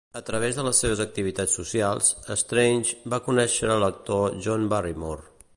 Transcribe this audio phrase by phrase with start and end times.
[0.19, 2.09] A través de les seves activitats socials,
[2.43, 5.29] Strange va conèixer l"actor John Barrymore.